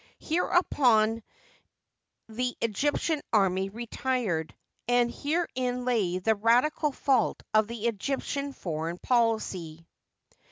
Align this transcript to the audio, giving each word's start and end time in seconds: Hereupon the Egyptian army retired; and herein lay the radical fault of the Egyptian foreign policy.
Hereupon 0.17 1.21
the 2.27 2.55
Egyptian 2.59 3.21
army 3.31 3.69
retired; 3.69 4.55
and 4.87 5.11
herein 5.13 5.85
lay 5.85 6.17
the 6.17 6.33
radical 6.33 6.91
fault 6.91 7.43
of 7.53 7.67
the 7.67 7.85
Egyptian 7.85 8.51
foreign 8.51 8.97
policy. 8.97 9.87